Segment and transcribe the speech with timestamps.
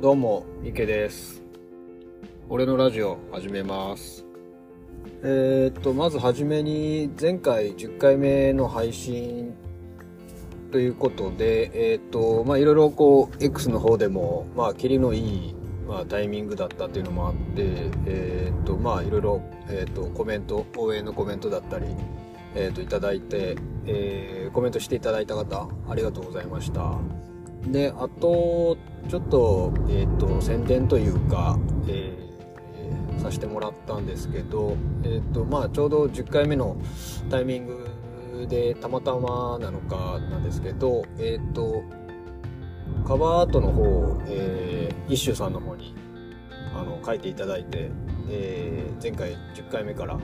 [0.00, 1.42] どうも、池です。
[2.48, 4.24] 俺のラジオ始めます。
[5.24, 9.56] えーっと、まずはじめに、前回10回目の配信
[10.70, 15.54] ということで、えーっと、まあいろいろこう、X の方でも、まあ、キリのいい、
[15.88, 17.40] まあ、タイミングだったっていうのもあって、
[18.06, 21.86] えーっと、まあいろいろ、えーっと、コメント、応援のコメントだったり、
[22.54, 23.56] えーっと、いただいて、
[23.86, 27.00] えーコメントしていただいた方、ありがとうございました。
[27.72, 28.76] で、あと、
[29.08, 31.58] ちょっと、えっ、と、宣伝というか、
[31.88, 32.28] えー
[33.18, 36.76] させてもらったんですけど、えっ、と、まあ、ちょうど10回目の
[37.28, 41.82] タイミングで、たまたまなのかなんですけど、えっ、と、
[43.06, 45.94] カバーアートの方を、えー、一周さんの方に、
[46.74, 47.90] あの、書いていただいて、
[48.30, 50.18] えー前回10回目から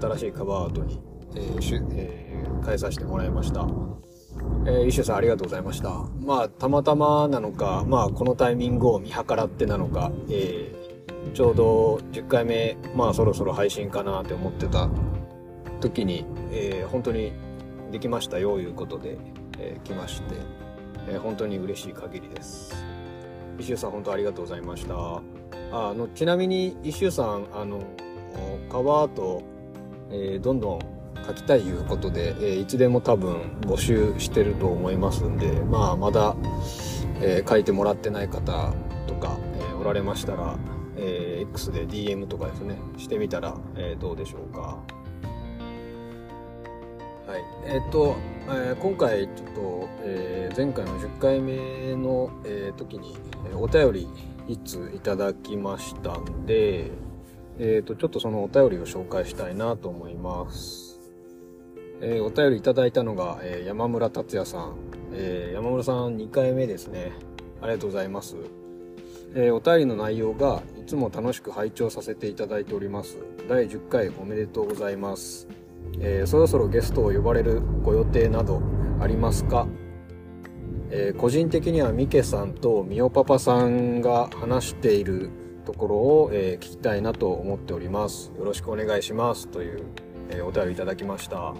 [0.00, 1.00] 新しいカバーアートに、
[1.36, 3.66] えーえー変えさせてもらいました。
[4.66, 5.90] えー、イシュさんありがとうございました。
[6.20, 10.84] まあ、たまたまなのか、まあ、このタイミングを見計らってなのか、えー
[11.32, 14.88] ちょうど10回目、まあ、そろそろ配信かなって思ってた
[15.80, 17.32] 時に、えー本当に
[17.90, 19.18] できましたよ、いうことで、
[19.58, 20.34] えー来まして、
[21.08, 22.74] えー本当に嬉しい限りです。
[23.58, 24.94] イシュさん本当ありがとうございました。
[25.72, 27.80] あの、ちなみに、イシュさん、あの、
[28.70, 29.42] カバーアート、
[30.10, 30.78] えーどんどん
[31.26, 36.36] 書きたいいうことで、えーいつでも多分募集してると思いますんで、まあ、まだ、
[37.20, 38.72] えー書いてもらってない方
[39.06, 40.56] とか、えーおられましたら、
[40.96, 44.78] えー X で DM とかですね、してみたら、えーどうでしょうか。
[47.26, 47.42] はい。
[47.66, 48.16] えっ、と、
[48.48, 53.16] えー今回ちょっと、えー前回の10回目の、えー時に、
[53.50, 54.08] えお便り
[54.46, 56.90] 一通いただきましたんで、
[57.58, 60.93] えっ、と、ちょっとそのお便りを紹介したいなと思います。
[62.00, 64.74] えーお便りいただいたのが、えー山村達也さん。
[65.12, 67.12] えー山村さん2回目ですね。
[67.60, 68.36] ありがとうございます。
[69.36, 73.18] えお便りの内容が、いつも楽しく拝聴させていただいております。
[73.48, 75.48] 第10回おめでとうございます。
[76.00, 78.60] えそろそろゲストを呼ばれるご予定など
[79.00, 79.66] ありますか？
[80.90, 85.30] え個人的にはミケさんとミオパパさんが話している
[85.64, 88.32] ところを、え聞きたいなと思っております。
[88.38, 89.48] よろしくお願いします。
[89.48, 89.82] という、
[90.30, 91.54] えお便りいただきました。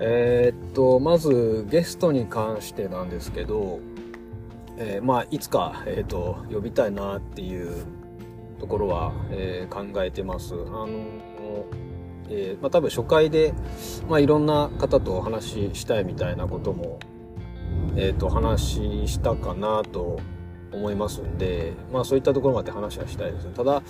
[0.00, 3.80] えーっと、まずゲストに関してなんですけど、
[4.76, 7.84] えーまあ、いつか、えーっと、呼びたいなっていう
[8.58, 10.54] ところは、えー考えてます。
[10.54, 10.88] あの、
[12.28, 13.54] えーまあ、多分初回で、
[14.08, 16.98] まあ、いろんな方とお話ししたいみたいなことも、
[17.96, 20.18] えっ、と、話したかなと
[20.72, 23.46] 思いますんで、まあそういったところまで話はしたいです。
[23.48, 23.82] ただ、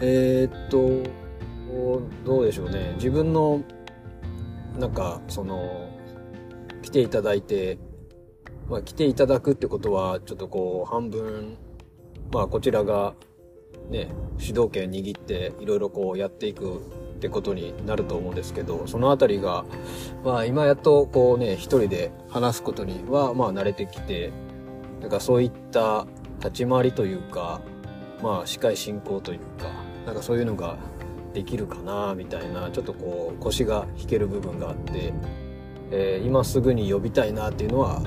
[0.00, 1.02] えっ、と、
[2.24, 2.92] どうでしょうね。
[2.96, 3.62] 自分の、
[4.78, 5.88] なんか、その、
[6.82, 7.78] 来ていただいて、
[8.68, 11.56] まあ来ていただくってことは、ちょっとこう、半分、
[12.32, 13.14] まあこちらが、
[13.90, 19.64] ね、主導権握って、いろいろこうやっていくってことになると思うんですけど、そのあたりが、
[20.24, 24.32] まあ今やっとこうね、一人で話すことにはまあ慣れてきて、
[25.00, 26.06] なんかそういった
[26.38, 27.60] 立ち回りというか、
[28.22, 29.68] まあ司会進行というか、
[30.06, 30.76] なんかそういうのが
[31.32, 35.12] できるかなみたいな、ちょっとこう腰が引ける部分があって、
[35.90, 38.02] えー今すぐに呼びたいなっていうのは、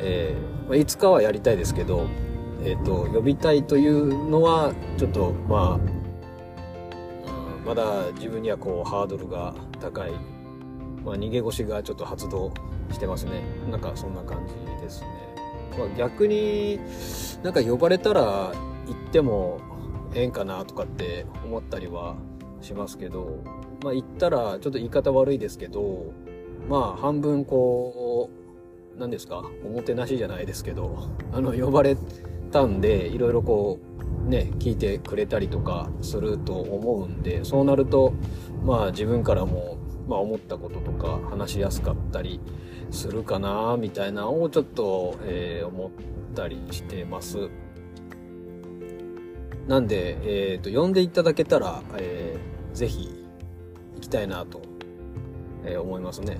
[0.00, 2.06] えーまあいつかはやりたいですけど、
[2.62, 6.00] えっ、と、呼びたいというのは、ちょっとまあ、
[7.66, 10.10] まだ自分にはこうハードルが高い、
[11.04, 12.52] まあ、逃げ腰がちょっと発動
[12.92, 13.42] してますね。
[13.70, 15.06] なんかそんな感じですね、
[15.78, 16.80] まあ、逆に
[17.42, 18.52] なんか呼ばれたら行
[18.92, 19.60] っても
[20.14, 22.16] ええんかなとかって思ったりは
[22.60, 23.42] しますけど
[23.82, 26.12] まあ行ったらちょっと言い方悪いですけど
[26.68, 28.30] まあ半分こ
[28.96, 31.96] う何ですかおもてなしじゃないですけど あの呼ばれ
[32.50, 33.90] たんでいろいろこう
[34.28, 38.12] ね、聞いてくれたりとかすると思うんで、そうなると、
[38.64, 39.78] まあ自分からも、
[40.08, 42.40] まあ思ったこととか話しやすかったり
[42.90, 45.90] するかな、みたいなのをちょっと、えー思っ
[46.34, 47.50] たりしてます。
[49.70, 53.24] なんで、えっ、と、呼んでいただけたら、えーぜひ
[53.96, 54.60] 行きたいなと、
[55.64, 56.38] えー思いますね。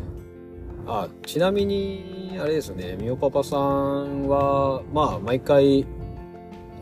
[0.85, 5.87] あ、ちなみに、あれですね、みおパパさんは、まあ毎回、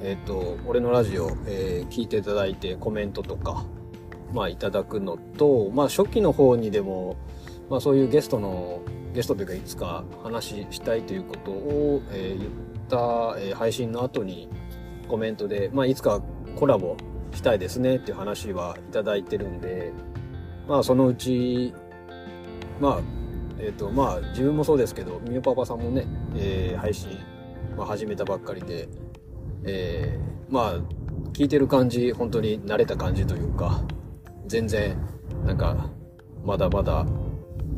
[0.03, 3.67] えっ、と、俺のラジオ、えー聞いていただいてコメントとか、
[4.33, 7.19] まあいただくのと、まあ初期の方にでも、
[7.69, 8.81] まあそういうゲストの、
[9.13, 12.51] ゲストというかいつか話したいということを、えー言っ
[12.89, 14.49] た、えー配信の後に
[15.09, 16.23] コメントで、まあいつか
[16.59, 16.97] コラボ
[17.33, 19.93] したいですねっていう話はいただいてるんで、
[20.67, 21.73] まあそのうち、
[22.81, 23.01] まあ、
[23.61, 27.17] えっ、と、まあ自分もそうですけど、みおパパさんもね、えー配信、
[27.77, 28.89] まあ始めたばっかりで、
[29.67, 30.79] えー、まあ、
[31.33, 33.81] 聞いてる感じ、本当に慣れた感じというか、
[34.49, 34.97] 全然、
[35.47, 35.89] なんか、
[36.45, 37.07] まだまだ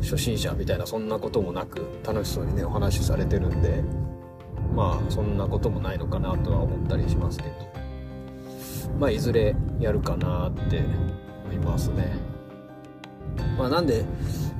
[0.01, 3.83] 初心者みたいなそんなこともなく楽しそうにねお話しされてるんで
[4.75, 7.70] まあそんなこともないのかなとは思ったりしますけど。
[8.99, 10.85] まあいずれやるかなって
[11.45, 12.13] 思いますね
[13.59, 14.05] まあなんで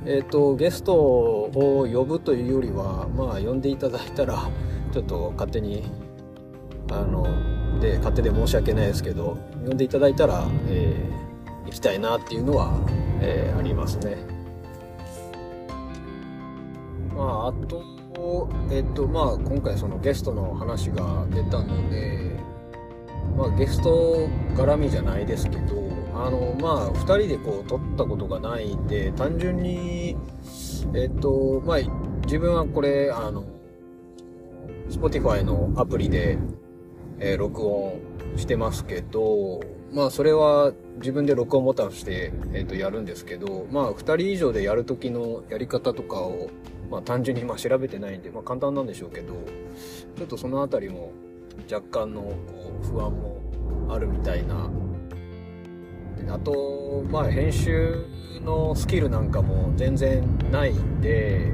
[0.05, 4.49] え、ー、とゲストを呼ぶというよりはまあ呼んでいただいたら
[4.91, 5.83] ちょっと勝手に
[6.91, 7.25] あの
[7.79, 12.79] で勝手で申し訳ないですけど呼んでいただいたら、えー、行きたいなっていうのは、
[13.21, 14.17] えー、ありますね。
[17.15, 22.39] まあ、あと、えっと、まあ、今回そのゲストの話が出たので、
[23.37, 30.15] まあ、ゲスト絡みじゃないですけど、あの、まあ、2人でこう、撮ったことがないんで、単純に、
[30.93, 31.77] えっと、まあ、
[32.25, 33.45] 自分はこれ、あの、
[34.89, 36.37] Spotify のアプリで、
[37.19, 37.99] えー、録音
[38.35, 39.61] してますけど、
[39.93, 46.49] まあそれは自分で録音ボタンをして、え、ー、とやるんですけど、まあ2人以上でやるときのやり方とかを
[46.89, 49.33] まあ単純にまあ調べてないんで、まあ簡単なんでしょうけど、
[50.17, 51.11] ちょっとそのあたりも
[51.71, 52.37] 若干のこ
[52.81, 53.37] う不安も
[53.89, 54.69] あるみたいな。
[56.29, 58.05] あと、まあ編集
[58.43, 61.51] のスキルなんかも全然ないんで、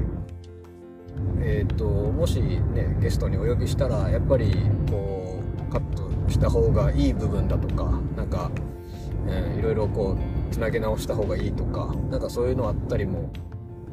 [1.40, 4.54] えっ、ー、と、もしね、ゲストにお呼びしたら、やっぱり
[4.90, 8.50] こう、カットした方がいい部分だとか、なんか、
[9.26, 13.30] えー、いろいろこう、つなげ直した方がいいとか、なんかそういうのあったりも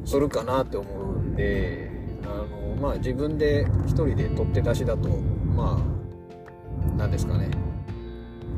[0.04, 1.90] するかなって思うんで、
[2.24, 5.08] あの、まあ自分で一人で取って出しだと、
[5.56, 5.95] まあ、
[6.96, 7.50] なんですかね、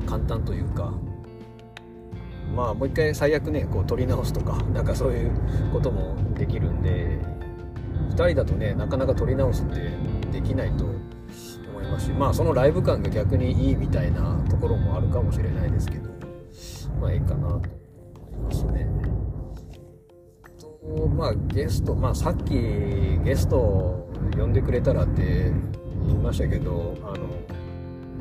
[0.06, 0.93] 簡単というか、
[2.55, 5.31] まあもう一回最悪ね、こう取り直すとか、 なんかそういう
[5.73, 7.19] こともできるんで、
[8.11, 9.90] 2人だとね、なかなか取り直すって
[10.32, 10.94] できないと思
[11.82, 16.08] いますし、まあそのライブ感が逆にいいみたいなところもあるかもしれないですけど、
[17.00, 17.61] まあいいかなと思い
[18.44, 18.88] ますね。
[21.17, 22.55] まあゲスト、まあさっき
[23.25, 25.52] ゲスト呼んでくれたらって
[26.06, 27.57] 言いましたけど、あの、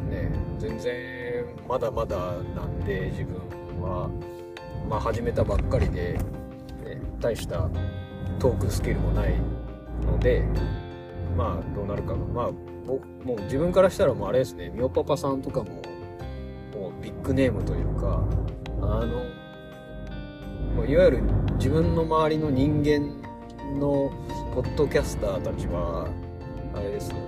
[0.10, 2.18] ね、全然まだまだ
[2.56, 3.36] なんで自分
[3.82, 4.10] は、
[4.90, 6.14] まあ始めたばっかりで、
[6.84, 7.70] ね、大した
[8.40, 9.34] トークスキルもない
[10.06, 10.44] ので、
[11.36, 15.70] まあどうなるかまあもう自分からしたらもうあれですね、みおパパさんとかも、
[16.74, 18.24] もうビッグネームというか、
[18.82, 21.22] あの、いわゆる
[21.58, 23.28] 自分の周りの人間
[23.80, 24.12] の
[24.54, 26.08] ポッドキャスターたちは
[26.74, 27.27] あれですね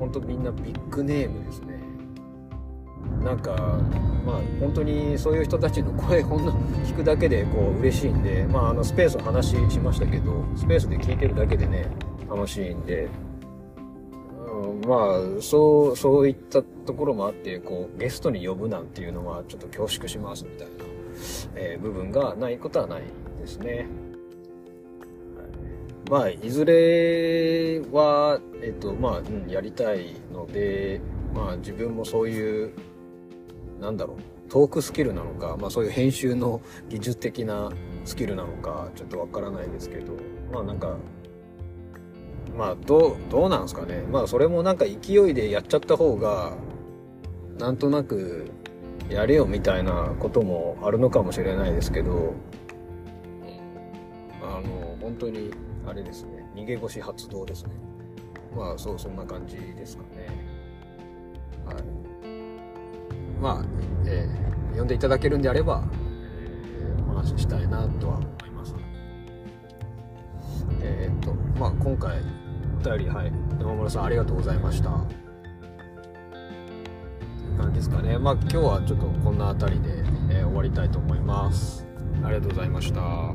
[0.00, 1.78] 本当みんなビッグネームですね
[3.22, 3.52] なんか
[4.26, 6.52] まあ本当にそういう人たちの声ほんの
[6.84, 11.86] 聞くだけでこう嬉しいんでまああのスペースお話ししましたけどスペースで聞いてるだけでね
[12.28, 13.08] 楽しいんで、
[14.48, 14.96] うん、ま
[15.38, 20.90] あそうそういったところもあってこうゲストに呼ぶなんていうのはちょっと恐縮しますみたいな
[21.54, 23.02] えー、部分がないことはない
[23.38, 23.86] ですね。
[26.10, 31.00] まあ、いずれは、えっと、まあ、うん、やりたいので、
[31.32, 32.72] まあ、自分もそういう、
[33.80, 37.70] なんだろう、トークスキルなのか、まあ、そういう編集の技術的な
[38.04, 40.14] スキルなのか、ちょっとわからないですけど、
[40.52, 40.96] まあ、なんか、
[42.58, 44.02] まあ、どう、どうなんですかね。
[44.10, 46.54] まあ、それもなんか勢いでやっちゃった方が、
[47.56, 48.50] なんとなく、
[49.08, 52.34] やれよみたいなこともあるのかもしれないですけど、
[54.42, 55.52] あの、本当に、
[55.86, 57.70] あれですね、逃げ腰発動ですね。
[58.56, 60.28] まあ、そう、そんな感じですかね。
[61.64, 61.84] はい。
[63.40, 63.64] まあ、
[64.06, 68.74] えー、呼んでいただけるんであれば、えー、お話ししたいなとは思います。
[70.82, 72.20] えー、っと、まあ、今回、
[72.80, 74.90] お便り、はい、山村さんありがとうございました。
[77.60, 78.18] 感じですかね。
[78.18, 79.90] まあ今日はちょっとこんな辺りで、
[80.30, 81.86] えー、終わりたいと思います。
[82.24, 83.34] ありがとうございました。